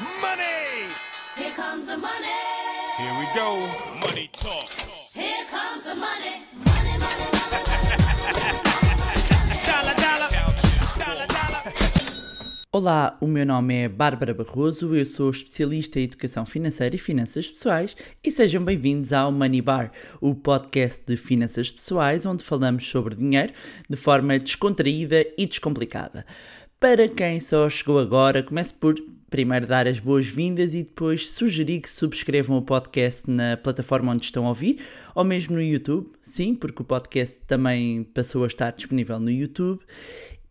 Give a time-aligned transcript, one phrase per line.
[0.00, 0.86] Money!
[1.34, 2.28] Here comes the money.
[2.98, 3.66] Here we go.
[4.06, 4.70] Money talk.
[5.12, 6.46] Here comes the money.
[6.54, 7.62] Money, money, money.
[9.66, 10.30] Dollar, dollar.
[10.98, 11.64] Dollar, dollar.
[12.70, 17.50] Olá, o meu nome é Bárbara Barroso, eu sou especialista em educação financeira e finanças
[17.50, 19.90] pessoais e sejam bem-vindos ao Money Bar,
[20.20, 23.52] o podcast de finanças pessoais onde falamos sobre dinheiro
[23.90, 26.24] de forma descontraída e descomplicada.
[26.78, 28.94] Para quem só chegou agora, começo por
[29.30, 34.46] primeiro dar as boas-vindas e depois sugerir que subscrevam o podcast na plataforma onde estão
[34.46, 34.80] a ouvir
[35.14, 36.10] ou mesmo no YouTube.
[36.22, 39.80] Sim, porque o podcast também passou a estar disponível no YouTube.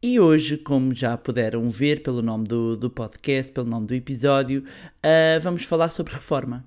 [0.02, 4.64] E hoje, como já puderam ver pelo nome do, do podcast, pelo nome do episódio,
[5.02, 6.64] ah, vamos falar sobre reforma.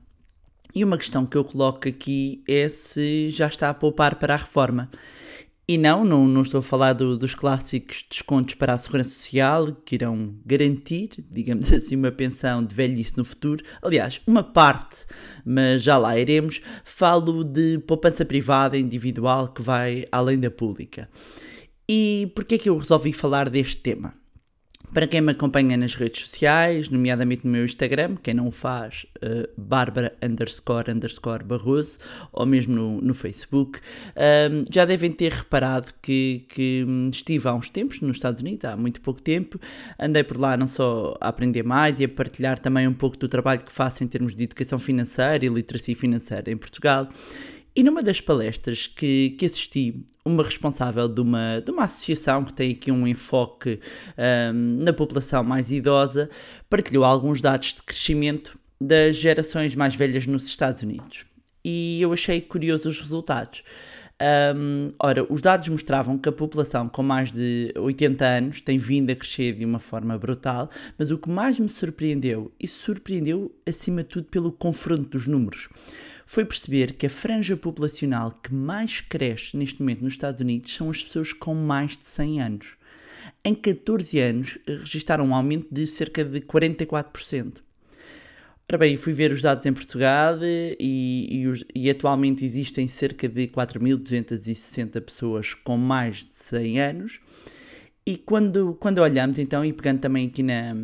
[0.74, 4.36] E uma questão que eu coloco aqui é se já está a poupar para a
[4.36, 4.90] reforma.
[5.70, 9.72] E não, não, não estou a falar do- dos clássicos descontos para a Segurança Social,
[9.84, 13.62] que irão garantir, digamos assim, uma pensão de velhice no futuro.
[13.80, 15.06] Aliás, uma parte,
[15.44, 16.60] mas já lá iremos.
[16.82, 21.08] Falo de poupança privada individual que vai além da pública.
[21.88, 24.19] E porquê é que eu resolvi falar deste tema?
[24.92, 29.06] Para quem me acompanha nas redes sociais, nomeadamente no meu Instagram, quem não o faz,
[29.22, 31.96] uh, Bárbara underscore underscore Barroso,
[32.32, 33.78] ou mesmo no, no Facebook,
[34.16, 38.76] um, já devem ter reparado que, que estive há uns tempos nos Estados Unidos, há
[38.76, 39.60] muito pouco tempo,
[39.96, 43.28] andei por lá não só a aprender mais e a partilhar também um pouco do
[43.28, 47.08] trabalho que faço em termos de educação financeira e literacia financeira em Portugal.
[47.74, 52.52] E numa das palestras que, que assisti, uma responsável de uma, de uma associação que
[52.52, 53.78] tem aqui um enfoque
[54.18, 56.28] ahm, na população mais idosa
[56.68, 61.24] partilhou alguns dados de crescimento das gerações mais velhas nos Estados Unidos.
[61.64, 63.62] E eu achei curiosos os resultados.
[64.20, 69.10] Ahm, ora, os dados mostravam que a população com mais de 80 anos tem vindo
[69.10, 70.68] a crescer de uma forma brutal,
[70.98, 75.68] mas o que mais me surpreendeu, e surpreendeu acima de tudo pelo confronto dos números,
[76.32, 80.88] foi perceber que a franja populacional que mais cresce neste momento nos Estados Unidos são
[80.88, 82.66] as pessoas com mais de 100 anos.
[83.44, 87.60] Em 14 anos, registaram um aumento de cerca de 44%.
[88.68, 93.28] Ora bem, fui ver os dados em Portugal e, e os- e atualmente existem cerca
[93.28, 97.18] de 4.260 pessoas com mais de 100 anos.
[98.06, 100.76] E quando, quando olhamos então, e pegando também aqui na,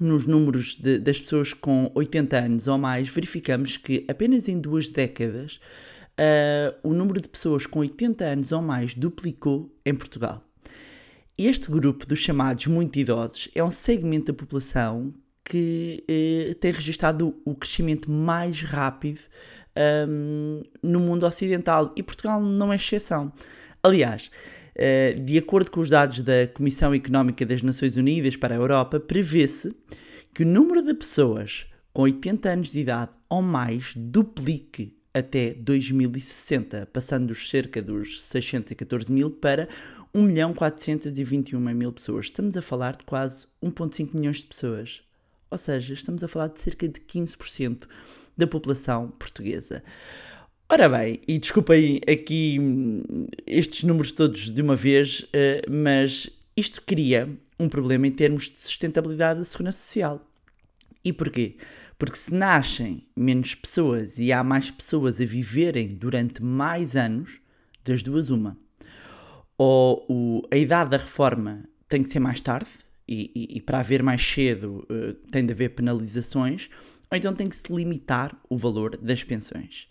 [0.00, 4.88] nos números de- das pessoas com 80 anos ou mais, verificamos que apenas em duas
[4.88, 5.60] décadas
[6.16, 10.42] ah, o número de pessoas com 80 anos ou mais duplicou em Portugal.
[11.36, 15.12] Este grupo dos chamados muito idosos é um segmento da população
[15.44, 19.20] que eh, tem registado o crescimento mais rápido
[19.76, 23.32] ahm, no mundo ocidental e Portugal não é exceção.
[23.82, 24.30] Aliás,
[25.24, 29.74] de acordo com os dados da Comissão Económica das Nações Unidas para a Europa, prevê-se
[30.32, 36.88] que o número de pessoas com 80 anos de idade ou mais duplique até 2060,
[36.92, 39.68] passando dos cerca dos 614 mil para
[40.12, 42.26] 1 milhão 421 mil pessoas.
[42.26, 45.02] Estamos a falar de quase 1,5 milhões de pessoas.
[45.48, 47.86] Ou seja, estamos a falar de cerca de 15%
[48.36, 49.84] da população portuguesa.
[50.74, 56.82] Ora bem, e desculpem aqui hum, estes números todos de uma vez, eh, mas isto
[56.82, 57.28] cria
[57.60, 60.28] um problema em termos de sustentabilidade da segurança social.
[61.04, 61.58] E porquê?
[61.96, 67.38] Porque se nascem menos pessoas e há mais pessoas a viverem durante mais anos,
[67.84, 68.58] das duas, uma.
[69.56, 72.70] Ou o- a idade da reforma tem que ser mais tarde,
[73.06, 76.68] e, e- e para haver mais cedo eh, tem de haver penalizações,
[77.08, 79.86] ou então tem que se limitar o valor das pensões.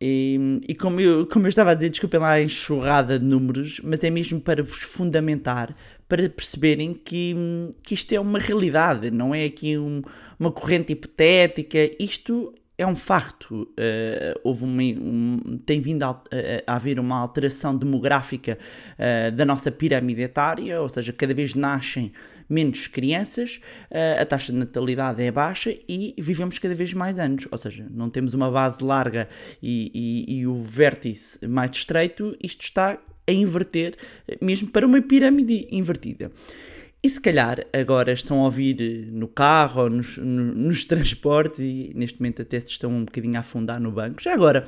[0.00, 3.80] E, e como, eu, como eu estava a dizer, desculpem lá a enxurrada de números,
[3.82, 5.74] mas é mesmo para vos fundamentar,
[6.08, 7.34] para perceberem que,
[7.82, 10.02] que isto é uma realidade, não é aqui um-
[10.38, 13.68] uma corrente hipotética, isto é um facto.
[13.78, 18.58] Eh, houve uma, um- tem vindo a, a- haver uma alteração demográfica
[18.98, 22.12] eh, da nossa pirâmide etária, ou seja, cada vez nascem
[22.48, 23.60] menos crianças,
[23.90, 27.86] eh, a taxa de natalidade é baixa e vivemos cada vez mais anos, ou seja,
[27.90, 29.28] não temos uma base larga
[29.62, 29.90] e,
[30.28, 33.94] e- e o vértice mais estreito, isto está a inverter,
[34.40, 36.30] mesmo para uma pirâmide invertida.
[37.02, 41.92] E se calhar agora estão a ouvir no carro ou nos, no- nos transportes e
[41.94, 44.22] neste momento até estão um bocadinho a afundar no banco.
[44.22, 44.64] Já agora,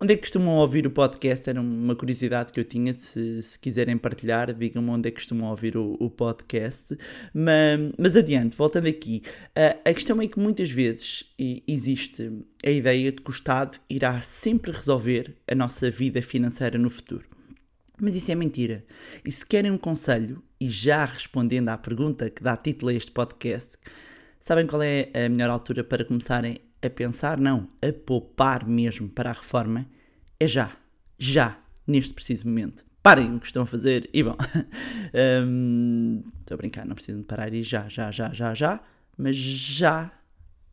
[0.00, 1.48] onde é que costumam ouvir o podcast?
[1.50, 2.94] Era uma curiosidade que eu tinha.
[2.94, 6.96] Se, se quiserem partilhar, digam-me onde é que costumam ouvir o, o podcast.
[7.34, 9.22] Mas, mas adiante, voltando aqui,
[9.54, 11.24] a, questão é que muitas vezes
[11.66, 12.32] existe
[12.64, 17.24] a ideia de que o Estado irá sempre resolver a nossa vida financeira no futuro.
[18.00, 18.84] Mas isso é mentira.
[19.22, 23.10] E se querem um conselho, e já respondendo à pergunta que dá título a este
[23.10, 23.76] podcast,
[24.40, 27.38] Sabem qual é a melhor altura para começarem a pensar?
[27.38, 29.86] Não, a poupar mesmo para a reforma?
[30.38, 30.76] É já.
[31.18, 31.58] Já.
[31.86, 32.84] Neste preciso momento.
[33.02, 34.36] Parem o que estão a fazer e vão.
[35.44, 38.80] Hum, Estou a brincar, não precisam de parar e já, já, já, já, já.
[39.18, 40.12] Mas já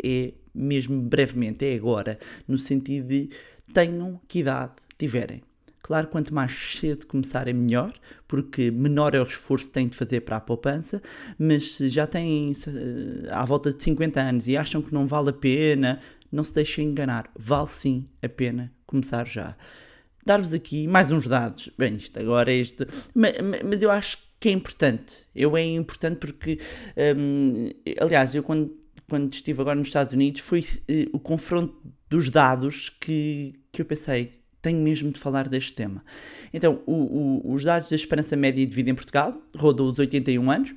[0.04, 2.20] é mesmo brevemente, é agora.
[2.48, 3.30] No sentido de
[3.74, 5.42] tenham que idade tiverem.
[5.82, 7.94] Claro, quanto mais cedo começarem, melhor,
[8.28, 11.02] porque menor é o esforço que têm de fazer para a poupança,
[11.40, 15.30] mas se já têm eh, à volta de 50 anos e acham que não vale
[15.30, 16.02] a pena,
[16.32, 19.56] não se deixem enganar, vale sim a pena começar já.
[20.26, 22.86] Dar-vos aqui mais uns dados, bem, isto agora é este,
[23.16, 23.34] mas,
[23.64, 26.60] mas eu acho que é importante, eu é importante porque,
[27.16, 27.70] hum,
[28.00, 28.76] aliás, eu quando,
[29.10, 31.76] quando estive agora nos Estados Unidos, foi eh, o confronto
[32.10, 34.34] dos dados que, que eu pensei,
[34.68, 36.04] tenho mesmo de falar deste tema.
[36.54, 36.94] Então, o-
[37.50, 40.76] o- os dados da esperança média de vida em Portugal rodam os 81 anos,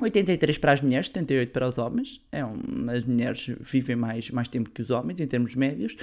[0.00, 2.20] 83 para as mulheres, 78 para os homens.
[2.32, 2.58] É um,
[2.90, 5.96] as mulheres vivem mais, mais tempo que os homens em termos médios.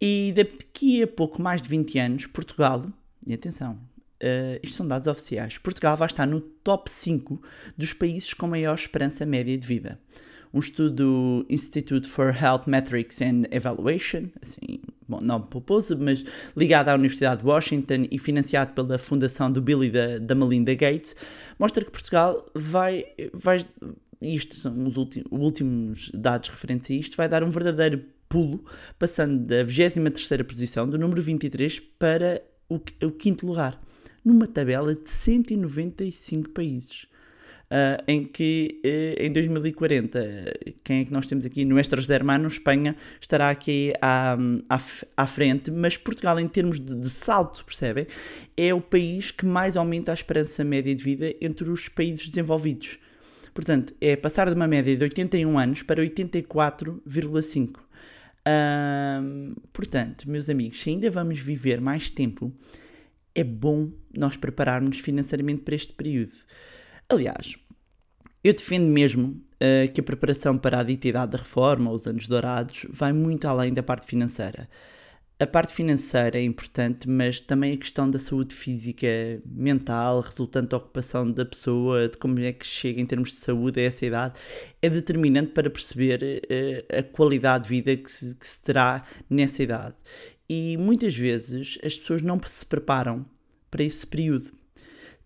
[0.00, 2.84] E daqui a pouco mais de 20 anos, Portugal,
[3.26, 3.78] e atenção,
[4.20, 7.40] eh, isto são dados oficiais, Portugal vai estar no top 5
[7.76, 9.98] dos países com maior esperança média de vida.
[10.52, 14.80] Um estudo Institute for Health Metrics and Evaluation, assim,
[15.20, 16.24] não proposto, mas
[16.56, 20.74] ligado à Universidade de Washington e financiado pela fundação do Bill e da, da Melinda
[20.74, 21.14] Gates,
[21.58, 23.04] mostra que Portugal vai,
[23.34, 23.66] vai
[24.22, 28.64] isto são os últimos, últimos dados referentes a isto, vai dar um verdadeiro pulo,
[28.98, 33.80] passando da 23ª posição, do número 23, para o, o quinto lugar,
[34.24, 37.06] numa tabela de 195 países.
[37.74, 40.20] Ah, em que eh, em 2040,
[40.84, 41.64] quem é que nós temos aqui?
[41.64, 44.36] Nuestros hermanos, Espanha, estará aqui à,
[44.68, 44.78] à,
[45.16, 48.06] à frente, mas Portugal, em termos de, de salto, percebem?
[48.58, 52.98] É o país que mais aumenta a esperança média de vida entre os países desenvolvidos.
[53.54, 57.78] Portanto, é passar de uma média de 81 anos para 84,5.
[58.44, 62.52] Ahm, portanto, meus amigos, se ainda vamos viver mais tempo,
[63.34, 66.32] é bom nós prepararmos financeiramente para este período.
[67.12, 67.58] Aliás,
[68.42, 72.26] eu defendo mesmo eh, que a preparação para a dita idade da reforma, os anos
[72.26, 74.66] dourados, vai muito além da parte financeira.
[75.38, 79.06] A parte financeira é importante, mas também a questão da saúde física,
[79.44, 83.78] mental, resultante da ocupação da pessoa, de como é que chega em termos de saúde
[83.78, 84.40] a essa idade,
[84.80, 89.62] é determinante para perceber eh, a qualidade de vida que se, que se terá nessa
[89.62, 89.96] idade.
[90.48, 93.26] E muitas vezes as pessoas não se preparam
[93.70, 94.61] para esse período.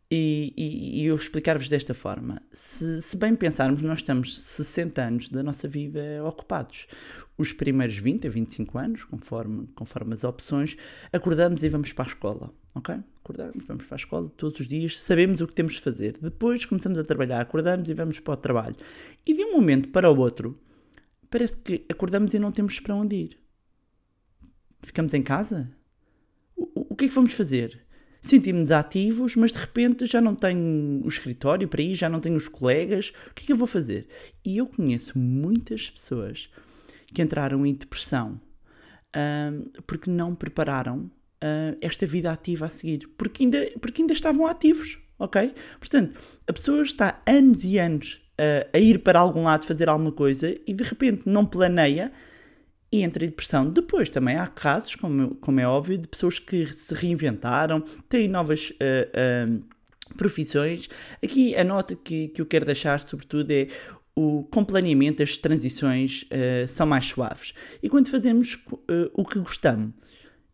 [0.09, 5.29] E, e- e eu explicar-vos desta forma: se, se bem pensarmos, nós estamos 60 anos
[5.29, 6.87] da nossa vida ocupados.
[7.37, 10.77] Os primeiros 20 a 25 anos, conforme, conforme as opções,
[11.13, 12.55] acordamos e vamos para a escola.
[12.75, 12.95] Ok?
[13.23, 16.17] Acordamos, vamos para a escola todos os dias, sabemos o que temos de fazer.
[16.23, 18.77] Depois começamos a trabalhar, acordamos e vamos para o trabalho.
[19.27, 20.59] E de um momento para o outro,
[21.29, 23.39] parece que acordamos e não temos para onde ir.
[24.83, 25.71] Ficamos em casa?
[26.55, 27.85] O, o- o que é que vamos fazer?
[28.21, 32.37] Sentimos-nos ativos, mas de repente já não tenho o escritório para ir, já não tenho
[32.37, 33.13] os colegas.
[33.31, 34.09] O que é que eu vou fazer?
[34.45, 36.49] E eu conheço muitas pessoas
[37.15, 38.41] que entraram em depressão
[39.15, 41.11] ahm, porque não prepararam
[41.41, 45.55] ah, esta vida ativa a seguir, porque ainda, porque ainda estavam ativos, ok?
[45.79, 50.13] Portanto, a pessoa está anos e anos ah, a ir para algum lado fazer alguma
[50.13, 52.13] coisa e de repente não planeia
[52.91, 53.69] e entra em depressão.
[53.69, 58.73] Depois também há casos, como, como é óbvio, de pessoas que se reinventaram, têm novas
[58.81, 59.77] ah, ah,
[60.17, 60.89] profissões.
[61.23, 63.69] Aqui a nota que, que eu quero deixar, sobretudo, é
[64.15, 67.53] o com planeamento as transições ah, são mais suaves.
[67.83, 69.93] E quando fazemos ah, o que gostamos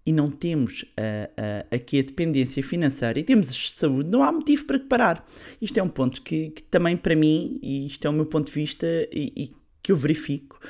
[0.04, 4.80] e não temos ah, aqui a dependência financeira e temos saúde, não há motivo para
[4.80, 5.26] parar.
[5.60, 8.46] Isto é um ponto que, que também para mim, e isto é o meu ponto
[8.46, 10.60] de vista e, e que eu verifico,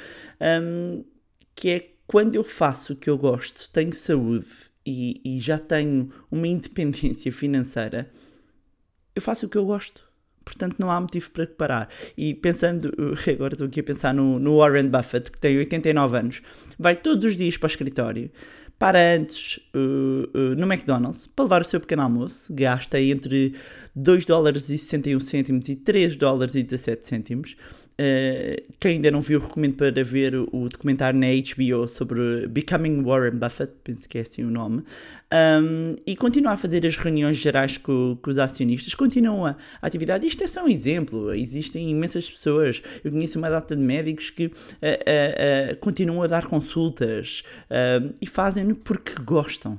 [0.40, 1.04] hum,
[1.54, 4.46] que é quando eu faço o que eu gosto, tenho saúde
[4.84, 8.10] e, e já tenho uma independência financeira,
[9.14, 10.10] eu faço o que eu gosto.
[10.44, 11.88] Portanto, não há motivo para parar.
[12.16, 12.92] E pensando,
[13.30, 16.42] agora estou aqui a pensar no, no Warren Buffett, que tem 89 anos,
[16.78, 18.30] vai todos os dias para o escritório,
[18.78, 23.54] para antes uh, uh, no McDonald's para levar o seu pequeno almoço, gasta entre
[23.94, 27.56] 2 dólares e 61 cêntimos e 3 dólares e 17 cêntimos.
[27.92, 33.38] Uh, quem ainda não viu, recomendo para ver o documentário na HBO sobre Becoming Warren
[33.38, 34.82] Buffett, penso que é assim o nome,
[35.32, 40.26] um, e continua a fazer as reuniões gerais com, com os acionistas, continua a atividade.
[40.26, 44.46] Isto é só um exemplo, existem imensas pessoas, eu conheço uma data de médicos que
[44.46, 47.42] uh, uh, continuam a dar consultas
[48.20, 49.78] e fazem-no porque gostam.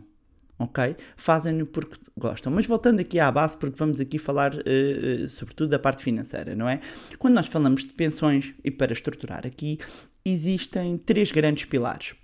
[0.60, 0.96] Ok?
[1.16, 2.52] Fazem-no porque gostam.
[2.52, 6.68] Mas voltando aqui à base, porque vamos aqui falar uh, sobretudo da parte financeira, não
[6.68, 6.80] é?
[7.18, 9.78] Quando nós falamos de pensões, e para estruturar aqui,
[10.26, 12.16] existem três grandes pilares.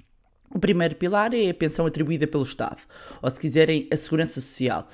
[0.54, 2.82] O primeiro pilar é a pensão atribuída pelo Estado,
[3.22, 4.88] ou se quiserem, a Segurança Social.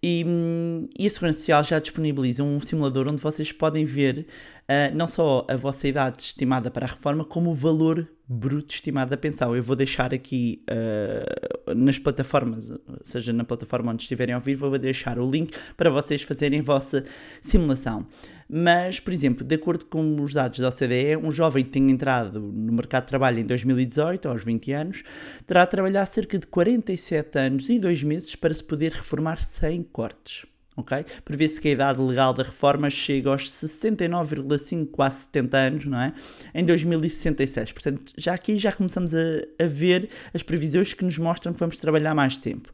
[0.00, 4.26] E, hum, e a Segurança Social já disponibiliza um simulador onde vocês podem ver
[4.68, 9.10] uh, não só a vossa idade estimada para a reforma, como o valor bruto estimado
[9.10, 9.56] da pensão.
[9.56, 12.70] Eu vou deixar aqui uh, nas plataformas,
[13.02, 16.62] seja na plataforma onde estiverem a ouvir, vou deixar o link para vocês fazerem a
[16.62, 17.02] vossa
[17.42, 18.06] simulação.
[18.48, 22.40] Mas, por exemplo, de acordo com os dados da OCDE, um jovem que tenha entrado
[22.40, 25.02] no mercado de trabalho em 2018, aos 20 anos,
[25.44, 29.82] terá de trabalhar cerca de 47 anos e 2 meses para se poder reformar sem
[29.82, 30.46] cortes.
[30.76, 31.04] Okay?
[31.24, 36.14] Prevê-se que a idade legal da reforma chega aos 69,5, quase 70 anos, não é?
[36.54, 37.72] Em 2066.
[37.72, 39.18] Portanto, já aqui já começamos a,
[39.58, 42.72] a, ver as previsões que nos mostram que vamos trabalhar mais tempo.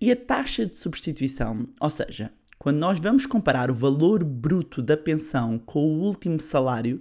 [0.00, 4.96] E a taxa de substituição, ou seja, quando nós vamos comparar o valor bruto da
[4.96, 7.00] pensão com o último salário,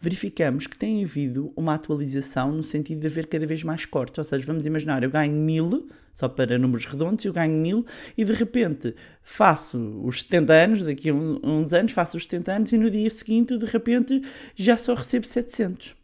[0.00, 4.18] verificamos que tem havido uma atualização no sentido de haver cada vez mais cortes.
[4.18, 7.86] Ou seja, vamos imaginar, eu ganho mil, só para números redondos, eu ganho mil
[8.16, 12.72] e de repente faço os 70 anos, daqui a uns anos faço os 70 anos
[12.72, 14.22] e no dia seguinte, de repente,
[14.54, 15.94] já só recebo 700.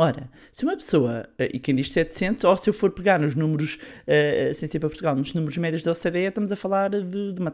[0.00, 3.34] Ora, se uma pessoa, eh, e quem diz 700, ou se eu for pegar nos
[3.34, 7.32] números, uh, sem ser para Portugal, nos números médios da OCDE, estamos a falar de,
[7.32, 7.52] de, uma,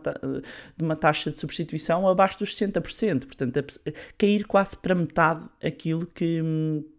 [0.76, 5.42] de uma taxa de substituição abaixo dos 60%, portanto, a, a cair quase para metade
[5.62, 6.42] aquilo que,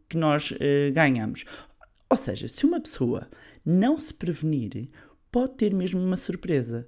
[0.09, 0.51] que nós
[0.91, 1.45] ganhamos.
[2.09, 3.27] Ou seja, se uma pessoa
[3.63, 4.89] não se prevenir,
[5.31, 6.87] pode ter mesmo uma surpresa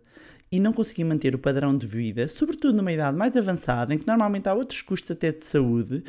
[0.51, 4.07] e não conseguir manter o padrão de vida, sobretudo numa idade mais avançada, em que
[4.07, 6.03] normalmente há outros custos até de saúde,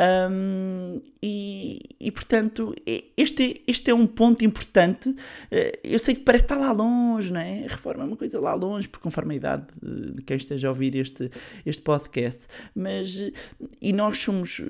[0.00, 2.74] um, e, e, portanto,
[3.14, 5.14] este, este é um ponto importante.
[5.50, 7.64] Eh, eu sei que parece estar lá longe, não é?
[7.66, 10.70] A reforma é uma coisa lá longe, por conforme a idade de quem esteja a
[10.70, 11.30] ouvir este,
[11.66, 13.32] este podcast, mas eh,
[13.82, 14.62] e nós somos,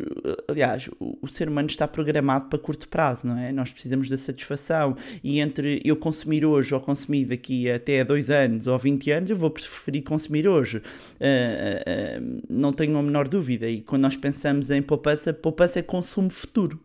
[0.49, 3.53] aliás, o, o ser humano está programado para curto prazo, não é?
[3.53, 8.67] Nós precisamos da satisfação, e entre eu consumir hoje ou consumir daqui até dois anos
[8.67, 10.79] ou 20 anos, eu vou preferir consumir hoje.
[10.79, 13.69] Uh, uh, não tenho a menor dúvida.
[13.69, 16.81] E quando nós pensamos em poupança, poupança é consumo futuro.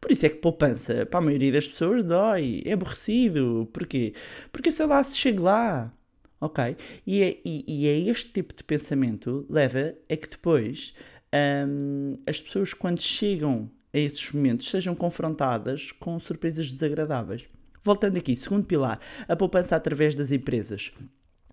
[0.00, 3.68] Por isso é que poupança, para a maioria das pessoas, dói, é aborrecido.
[3.72, 4.14] Porquê?
[4.52, 5.92] Porque sei lá, se chega lá,
[6.40, 6.76] ok?
[7.06, 10.94] E é, e, e é este tipo de pensamento leva a que depois
[11.34, 17.46] um, as pessoas, quando chegam a esses momentos, sejam confrontadas com surpresas desagradáveis.
[17.82, 20.92] Voltando aqui, segundo pilar, a poupança através das empresas.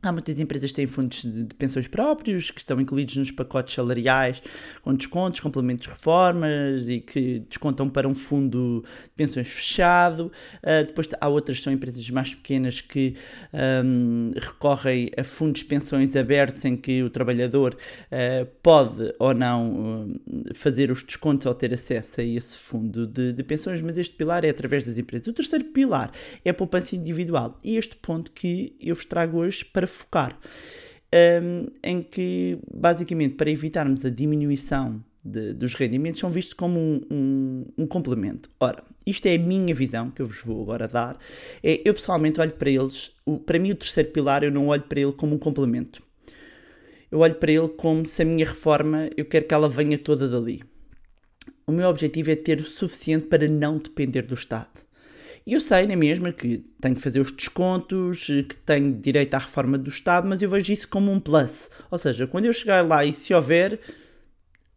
[0.06, 4.40] Há muitas empresas que têm fundos de, pensões próprios, que estão incluídos nos pacotes salariais,
[4.84, 10.32] com descontos, complementos de reformas e que descontam para um fundo de pensões fechado.
[10.58, 13.16] Uh, depois há outras, são empresas mais pequenas que
[13.84, 20.04] um, recorrem a fundos de pensões abertos em que o trabalhador uh, pode ou não
[20.04, 24.16] uh, fazer os descontos ou ter acesso a esse fundo de, de pensões, mas este
[24.16, 25.28] pilar é através das empresas.
[25.28, 26.12] O terceiro pilar
[26.44, 30.38] é a poupança individual e este ponto que eu vos trago hoje para focar,
[31.42, 37.02] um, em que, basicamente, para evitarmos a diminuição de, dos rendimentos, são vistos como um,
[37.10, 38.50] um, um, complemento.
[38.60, 41.18] Ora, isto é a minha visão, que eu vos vou agora dar.
[41.64, 44.84] É, eu pessoalmente olho para eles, o, para mim o terceiro pilar, eu não olho
[44.84, 46.02] para ele como um complemento.
[47.12, 50.28] Eu olho para ele como se a minha reforma, eu quero que ela venha toda
[50.28, 50.62] dali.
[51.66, 54.85] O meu objetivo é ter o suficiente para não depender do Estado.
[55.46, 59.36] E eu sei, na é mesma, que tenho que fazer os descontos, que tenho direito
[59.36, 61.70] à reforma do Estado, mas eu vejo isso como um plus.
[61.92, 63.80] Ou seja, quando eu chegar lá e se houver,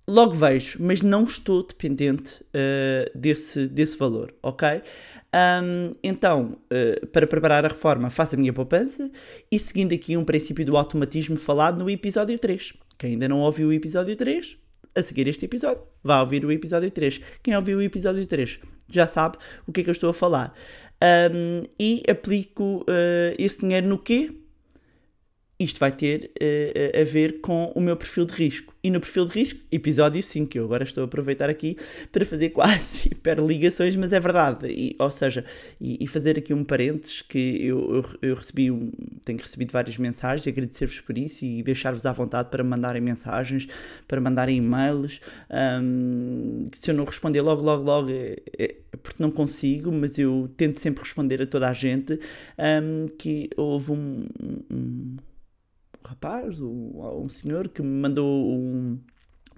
[0.07, 4.83] logo vejo, mas não estou dependente uh, desse, desse valor, ok?
[5.35, 9.11] Um, então, uh, para preparar a reforma, faço a minha poupança
[9.51, 12.75] e seguindo aqui um princípio do automatismo falado no episódio 3.
[12.99, 14.59] Quem ainda não ouviu o episódio 3,
[14.95, 17.21] a seguir este episódio, vá ouvir o episódio 3.
[17.43, 20.55] Quem ouviu o episódio 3 já sabe o que é que eu estou a falar.
[21.03, 24.33] Um, e aplico uh, esse dinheiro no quê?
[25.61, 28.73] Isto vai ter uh, a ver com o meu perfil de risco.
[28.81, 31.77] E no perfil de risco, episódio 5, que eu agora estou a aproveitar aqui
[32.13, 34.69] para fazer quase hiperligações, mas é verdade.
[34.69, 35.45] E, ou seja,
[35.81, 38.93] e, e, fazer aqui um parênteses que eu, eu, eu, recebi, um,
[39.25, 43.67] tenho recebido várias mensagens, agradecer-vos por isso e deixar-vos à vontade para mandarem mensagens,
[44.07, 45.21] para mandarem e-mails.
[45.51, 50.49] Um, se eu não responder logo, logo, logo, é, é, porque não consigo, mas eu
[50.57, 52.21] tento sempre responder a toda a gente
[52.57, 54.25] um, que houve um,
[54.71, 55.17] um
[56.09, 58.99] rapaz, um, um senhor que me mandou um,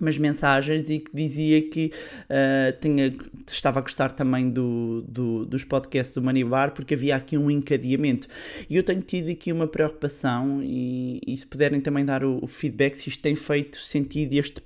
[0.00, 1.92] umas mensagens e que dizia que
[2.24, 3.14] uh, tinha,
[3.48, 8.26] estava a gostar também do, do, dos podcasts do Manibar porque havia aqui um encadeamento.
[8.68, 12.48] E eu tenho tido aqui uma preocupação e, e se puderem também dar o, o,
[12.48, 14.60] feedback se isto tem feito sentido este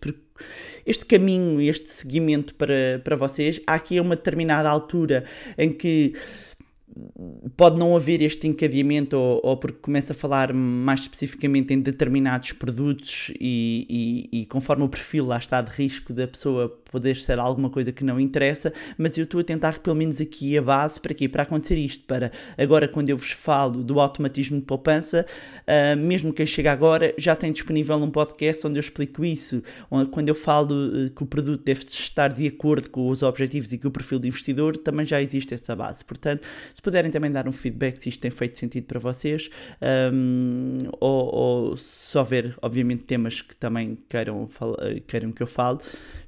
[0.87, 3.61] este caminho, este seguimento para, para vocês.
[3.67, 5.25] Há aqui uma determinada altura
[5.59, 6.15] em que
[7.57, 12.53] pode não haver este encadeamento ou, ou, porque começa a falar mais especificamente em determinados
[12.53, 17.41] produtos e, e, e, conforme o perfil lá está de risco da pessoa poder ser
[17.41, 21.01] alguma coisa que não interessa, mas eu estou a tentar pelo menos aqui a base
[21.01, 21.29] para quê?
[21.29, 25.27] Para acontecer isto, para agora quando eu vos falo do automatismo de poupança,
[25.63, 29.61] uh, mesmo quem chega agora já tem disponível um podcast onde eu explico isso,
[29.91, 33.73] onde, quando eu falo uh, que o produto deve estar de acordo com os objetivos
[33.73, 36.05] e com o perfil de investidor, também já existe essa base.
[36.05, 39.51] Portanto, se puderem também dar um feedback se isto tem feito sentido para vocês,
[40.13, 44.49] um, ou, ou se houver, obviamente, temas que também queiram,
[45.09, 45.79] queiram que eu fale,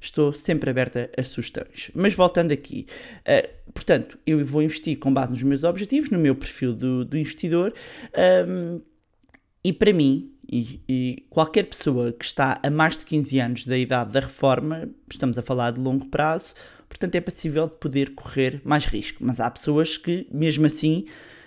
[0.01, 1.91] estou sempre sempre aberta a sugestões.
[1.93, 2.87] Mas voltando aqui,
[3.21, 7.17] uh, portanto, eu vou investir com base nos meus objetivos, no meu perfil do, do
[7.17, 7.73] investidor,
[8.47, 8.81] um,
[9.63, 13.77] e para mim, e, e, qualquer pessoa que está a mais de 15 anos da
[13.77, 16.53] idade da reforma, estamos a falar de longo prazo,
[16.87, 19.23] portanto é possível de poder correr mais risco.
[19.23, 21.05] Mas há pessoas que, mesmo assim,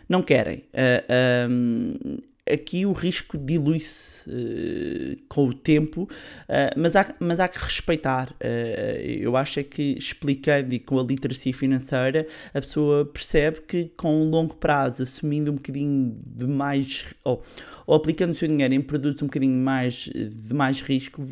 [0.09, 0.65] não querem.
[0.75, 7.59] Uh, aqui o risco dilui-se uh, com o tempo, uh, mas, há, mas há que
[7.59, 8.31] respeitar.
[8.33, 13.93] Uh, eu acho é que explicando e com a literacia financeira, a pessoa percebe que
[13.97, 17.15] com um longo prazo, assumindo um bocadinho de mais.
[17.25, 17.43] ou,
[17.87, 21.25] ou aplicando o seu dinheiro em produtos um bocadinho mais de mais risco,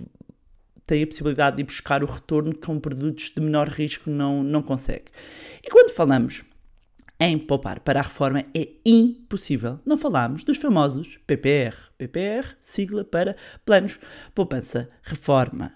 [0.88, 4.62] tem a possibilidade de buscar o retorno que com produtos de menor risco não, não
[4.62, 5.04] consegue.
[5.62, 6.42] E quando falamos
[7.20, 11.74] em poupar para a reforma é impossível não falarmos dos famosos PPR.
[11.96, 13.34] PPR, sigla para
[13.64, 13.98] Planos
[14.34, 15.74] Poupança Reforma.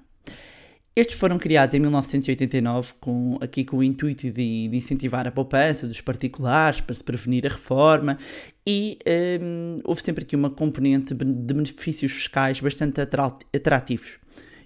[0.95, 5.87] Estes foram criados em 1989 com, aqui com o intuito de, de incentivar a poupança
[5.87, 8.19] dos particulares para se prevenir a reforma
[8.67, 8.99] e
[9.41, 14.19] um, houve sempre aqui uma componente de benefícios fiscais bastante atrativos.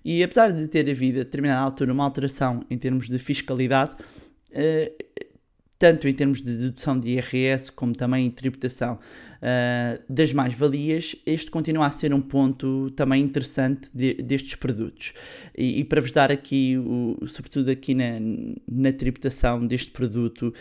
[0.05, 5.07] E apesar de ter havido a determinada altura uma alteração em termos de fiscalidade, uh,
[5.79, 11.51] tanto em termos de dedução de IRS como também em tributação uh, das mais-valias, este
[11.51, 15.13] continua a ser um ponto também interessante de, destes produtos.
[15.57, 18.19] E, e, para vos dar aqui, o, sobretudo aqui na,
[18.67, 20.53] na tributação deste produto,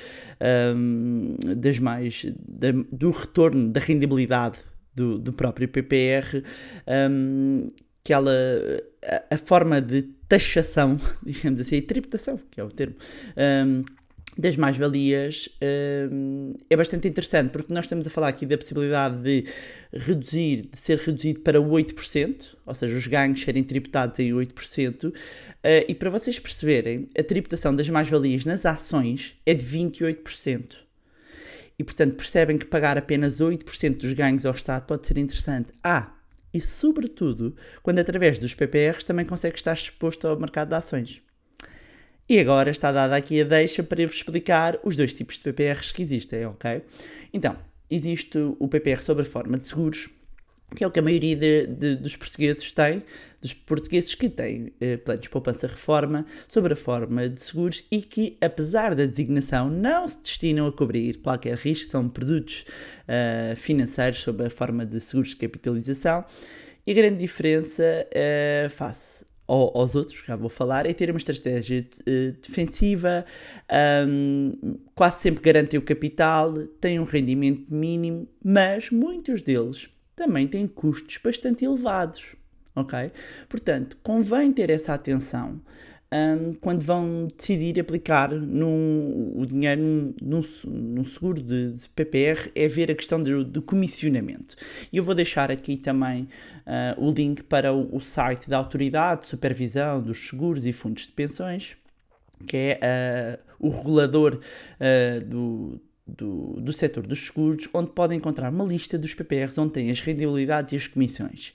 [0.76, 4.60] um, das mais, da, do retorno da rendibilidade
[4.94, 6.44] do, do próprio PPR,
[7.10, 7.72] um,
[8.04, 8.32] que ela,
[9.04, 12.96] a, a, forma de taxação, digamos assim, tributação, que é o termo,
[13.36, 13.84] um,
[14.38, 15.50] das mais-valias
[16.12, 19.46] um, é bastante interessante, porque nós estamos a falar aqui da possibilidade de
[19.94, 25.14] reduzir, de ser reduzido para 8%, ou seja, os ganhos serem tributados em 8%, uh,
[25.88, 30.86] e para vocês perceberem, a tributação das mais-valias nas ações é de 28%.
[31.78, 35.70] E, portanto, percebem que pagar apenas 8% dos ganhos ao Estado pode ser interessante.
[35.84, 36.14] Ah,
[36.54, 41.22] e sobretudo, quando através dos PPRs também consegue estar exposto ao mercado de ações.
[42.28, 45.92] E agora está dada aqui a deixa para vos explicar os dois tipos de PPRs
[45.92, 46.82] que existem, ok?
[47.32, 47.56] Então,
[47.88, 50.10] existe o PPR sobre a forma de seguros,
[50.76, 53.04] que é o que a maioria de, de, dos portugueses tem,
[53.40, 58.38] dos portugueses que têm eh, planos de poupança-reforma sobre a forma de seguros e que,
[58.42, 62.66] apesar da designação, não se destinam a cobrir qualquer risco, são produtos
[63.04, 66.26] uh, financeiros sobre a forma de seguros de capitalização.
[66.88, 71.88] E a grande diferença uh, face aos outros, já vou falar, é ter uma estratégia
[72.02, 73.26] uh, defensiva,
[74.08, 80.68] um, quase sempre garantem o capital, têm um rendimento mínimo, mas muitos deles também têm
[80.68, 82.24] custos bastante elevados,
[82.76, 83.12] ok?
[83.48, 85.62] Portanto, convém ter essa atenção
[86.12, 92.68] um, quando vão decidir aplicar num, o dinheiro num, num seguro de, de, PPR, é
[92.68, 94.56] ver a questão do, do comissionamento.
[94.92, 96.24] E eu vou deixar aqui também
[96.66, 101.08] uh, o link para o, o, site da Autoridade de Supervisão dos Seguros e Fundos
[101.08, 101.76] de Pensões,
[102.46, 108.52] que é uh, o regulador uh, do do, do setor dos seguros, onde podem encontrar
[108.52, 111.52] uma lista dos PPRs onde tem as rendibilidades e as comissões.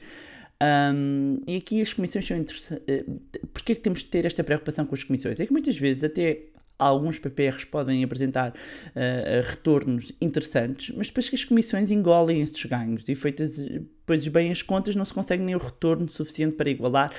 [0.62, 2.87] Um, e aqui as comissões são interessantes.
[2.87, 3.20] Uh,
[3.53, 5.40] Porquê que temos de ter esta preocupação com as comissões?
[5.40, 6.42] É que muitas vezes até
[6.79, 13.09] alguns PPRs podem apresentar uh, retornos interessantes, mas depois que as comissões engolem esses ganhos
[13.09, 17.12] e feitas depois bem as contas não se consegue nem o retorno suficiente para igualar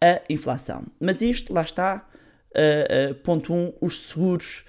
[0.00, 0.84] a inflação.
[0.98, 2.08] Mas isto, lá está,
[2.54, 4.64] uh, uh, ponto 1, um, os seguros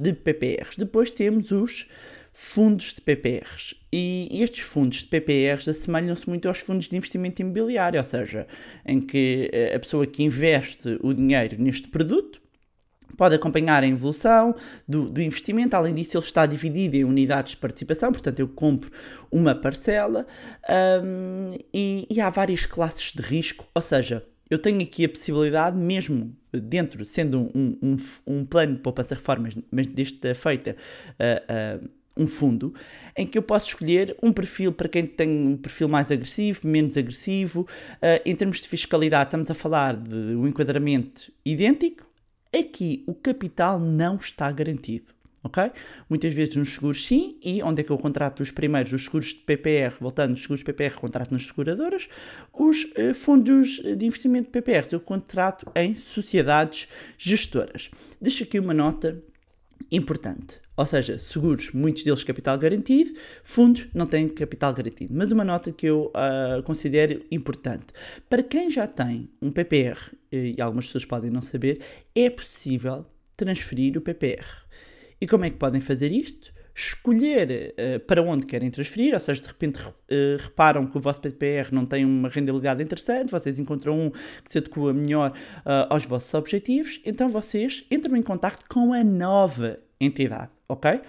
[0.00, 0.76] de PPRs.
[0.76, 1.88] Depois temos os
[2.32, 3.74] fundos de PPRs.
[3.92, 8.46] E estes fundos de PPRs assemelham-se muito aos fundos de investimento imobiliário, ou seja,
[8.86, 12.40] em que eh, a pessoa que investe o dinheiro neste produto
[13.16, 14.54] pode acompanhar a evolução
[14.88, 15.74] do, do, investimento.
[15.74, 18.90] Além disso, ele está dividido em unidades de participação, portanto, eu compro
[19.30, 20.26] uma parcela
[21.04, 25.76] um, e, e, há várias classes de risco, ou seja, eu tenho aqui a possibilidade,
[25.76, 30.76] mesmo dentro, sendo um, um, um plano de poupança reformas, mas desta feita.
[31.10, 32.74] Uh, uh, um fundo
[33.16, 36.96] em que eu posso escolher um perfil para quem tem um perfil mais agressivo, menos
[36.96, 37.62] agressivo.
[37.62, 42.06] Uh, em termos de fiscalidade, estamos a falar de um enquadramento idêntico.
[42.52, 45.20] Aqui o capital não está garantido.
[45.42, 45.70] Ok?
[46.06, 48.92] Muitas vezes nos seguros sim, e onde é que eu contrato os primeiros?
[48.92, 52.08] Os seguros de PPR, voltando, os seguros de PPR contrato nas seguradoras,
[52.52, 57.90] os uh, fundos de investimento de PPR eu contrato em sociedades gestoras.
[58.20, 59.22] Deixo aqui uma nota
[59.90, 60.60] importante.
[60.76, 65.12] Ou seja, seguros, muitos deles capital garantido, fundos não têm capital garantido.
[65.14, 67.86] Mas uma nota que eu uh, considero importante.
[68.28, 69.98] Para quem já tem um PPR,
[70.32, 71.80] e algumas pessoas podem não saber,
[72.14, 73.04] é possível
[73.36, 74.46] transferir o PPR.
[75.20, 76.52] E como é que podem fazer isto?
[76.80, 79.92] Escolher uh, para onde querem transferir, ou seja, de repente uh,
[80.38, 84.58] reparam que o vosso PPR não tem uma rendabilidade interessante, vocês encontram um que se
[84.58, 85.32] adequa melhor
[85.88, 91.00] aos vossos objetivos, então vocês entram em contato com a nova entidade ok?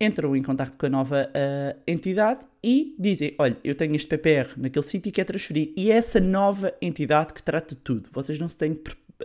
[0.00, 4.54] Entram em contato com a nova uh, entidade e dizem: Olha, eu tenho este PPR
[4.56, 5.72] naquele sítio e quero transferir.
[5.76, 8.08] E é essa nova entidade que trata de tudo.
[8.10, 8.74] Vocês não se têm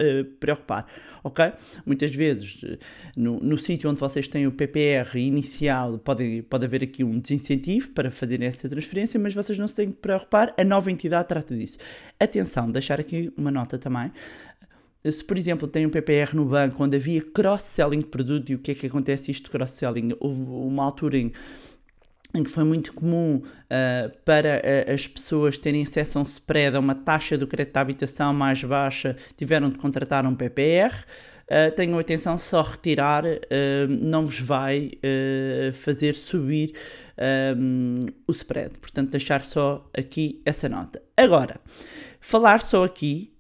[0.01, 0.85] uh, preocupar,
[1.23, 1.51] ok?
[1.85, 2.77] Muitas vezes, uh,
[3.15, 7.89] no, no sítio onde vocês têm o PPR inicial, pode, pode haver aqui um desincentivo
[7.89, 11.55] para fazer essa transferência, mas vocês não se têm de preocupar, a nova entidade trata
[11.55, 11.77] disso.
[12.19, 14.11] Atenção, deixar aqui uma nota também
[15.11, 18.59] se, por exemplo, tem um PPR no banco onde havia cross-selling de produto, e o
[18.59, 20.15] que é que acontece isto de cross-selling?
[20.19, 21.31] Houve uma altura em,
[22.37, 26.77] em que foi muito comum uh, para uh, as pessoas terem acesso a um spread,
[26.77, 30.93] a uma taxa do crédito à habitação mais baixa, tiveram de contratar um PPR.
[31.49, 33.23] Uh, tenham atenção, só retirar
[33.89, 34.91] não vos vai
[35.73, 36.73] fazer subir
[37.57, 38.77] um, o spread.
[38.79, 41.01] Portanto, deixar só aqui essa nota.
[41.15, 41.61] Agora,
[42.19, 43.31] falar só aqui,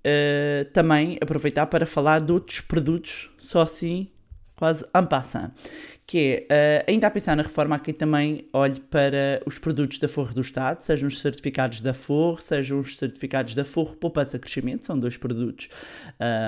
[0.71, 4.07] também aproveitar para falar de outros produtos, só assim,
[4.57, 5.51] quase en passant,
[6.07, 10.07] que é, uh, ainda a pensar na reforma, aqui também olhe para os produtos da
[10.07, 14.85] Forro do Estado, sejam os certificados da Forro, sejam os certificados da Forro Poupança Crescimento,
[14.85, 15.67] são dois produtos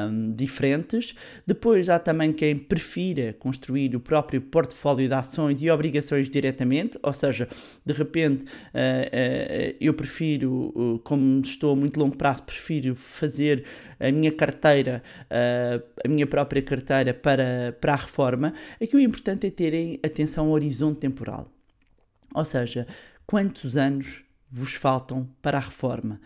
[0.09, 1.13] um, diferentes.
[1.45, 7.11] Depois há também quem prefira construir o próprio portfólio de ações e obrigações diretamente, ou
[7.11, 7.47] seja,
[7.85, 13.65] de repente uh, uh, eu prefiro, como estou a muito longo prazo, prefiro fazer
[13.99, 15.03] a minha carteira,
[16.03, 18.53] a minha própria carteira para, para a reforma.
[18.81, 21.51] Aqui o importante é terem atenção ao horizonte temporal.
[22.33, 22.87] Ou seja,
[23.25, 26.19] quantos anos vos faltam para a reforma?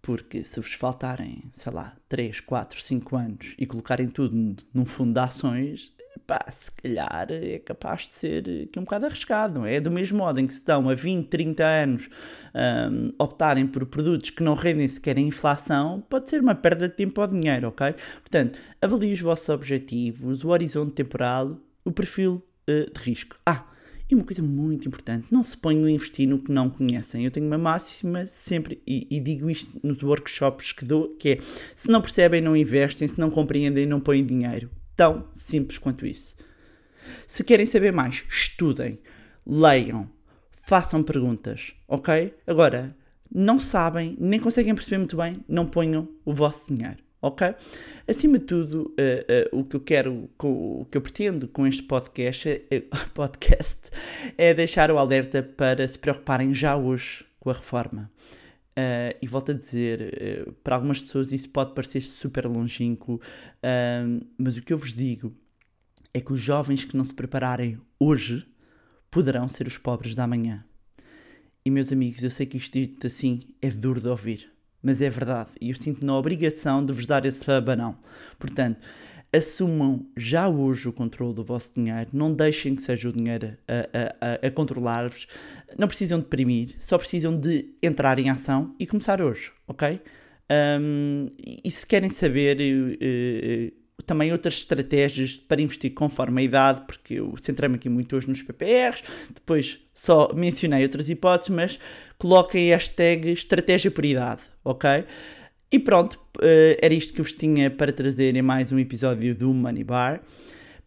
[0.00, 5.12] Porque se vos faltarem, sei lá, 3, 4, 5 anos e colocarem tudo num fundo
[5.12, 5.92] de ações,
[6.28, 9.80] pá, se calhar é capaz de ser aqui um bocado arriscado, não é?
[9.80, 12.10] Do mesmo modo em que se estão a 20, 30 anos
[12.54, 16.94] um, optarem por produtos que não rendem sequer a inflação, pode ser uma perda de
[16.94, 17.94] tempo ou dinheiro, ok?
[18.20, 23.36] Portanto, avalie os vossos objetivos, o horizonte temporal, o perfil uh, de risco.
[23.46, 23.64] Ah,
[24.10, 27.24] e uma coisa muito importante, não se ponham a investir no que não conhecem.
[27.24, 31.38] Eu tenho uma máxima sempre, e, e, digo isto nos workshops que dou, que é,
[31.74, 34.70] se não percebem, não investem, se não compreendem, não põem dinheiro.
[34.98, 36.34] Tão simples quanto isso.
[37.28, 38.98] Se querem saber mais, estudem,
[39.46, 40.10] leiam,
[40.60, 42.34] façam perguntas, ok?
[42.44, 42.96] Agora,
[43.32, 47.54] não sabem, nem conseguem perceber muito bem, não ponham o vosso dinheiro ok?
[48.06, 51.82] Acima de tudo, uh, uh, o que eu quero, o que eu pretendo com este
[51.82, 53.76] podcast, uh, podcast
[54.36, 58.10] é deixar o alerta para se preocuparem já hoje com a reforma.
[59.20, 63.20] E volto a dizer, para algumas pessoas isso pode parecer super longínquo,
[64.38, 65.34] mas o que eu vos digo
[66.14, 68.46] é que os jovens que não se prepararem hoje
[69.10, 70.64] poderão ser os pobres da manhã.
[71.64, 74.50] E meus amigos, eu sei que isto dito assim é duro de ouvir
[74.82, 77.98] mas é verdade e eu sinto na obrigação de vos dar esse abanão.
[78.38, 78.78] Portanto,
[79.32, 84.42] assumam já hoje o controle do vosso dinheiro, não deixem que seja o dinheiro a,
[84.44, 85.26] a, a, controlar-vos,
[85.76, 90.00] não precisam de deprimir, só precisam de entrar em ação e começar hoje, ok?
[90.80, 96.82] Um, e se querem saber uh, uh, também outras estratégias para investir conforme a idade,
[96.86, 99.02] porque eu centrei-me aqui muito hoje nos PPRs,
[99.34, 101.80] depois só mencionei outras hipóteses, mas
[102.16, 105.04] coloquem a hashtag estratégia por idade, ok?
[105.70, 109.52] E pronto, uh, era isto que vos tinha para trazer em mais um episódio do
[109.52, 110.22] Money Bar.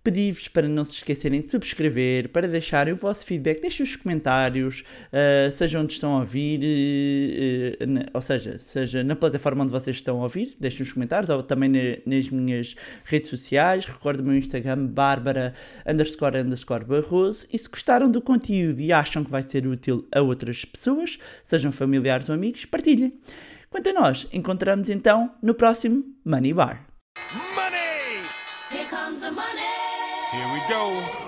[0.04, 4.84] Pedi-vos para não se esquecerem de subscrever, para deixarem o vosso feedback, deixem os comentários,
[5.14, 6.60] uh, seja onde estão a ouvir,
[7.80, 11.30] uh, na, ou seja, seja na plataforma onde vocês estão a ouvir, deixem os comentários,
[11.30, 13.86] ou também na, nas minhas redes sociais.
[13.86, 15.54] Recordem o meu Instagram, Bárbara
[15.86, 17.46] underscore underscore Barroso.
[17.54, 21.72] E se gostaram do conteúdo e acham que vai ser útil a outras pessoas, sejam
[21.72, 23.14] familiares ou amigos, partilhem.
[23.72, 26.86] Quanto a nós, encontramos então no próximo Money Bar.
[27.56, 28.22] Money!
[28.70, 29.62] Here comes the money.
[30.34, 31.21] Here we go.